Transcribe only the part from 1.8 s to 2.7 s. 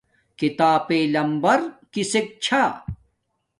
کسک چھا